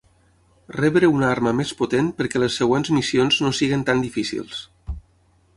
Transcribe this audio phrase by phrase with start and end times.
[0.75, 4.65] Rebre una arma més potent perquè les següents missions no siguin tan difícils.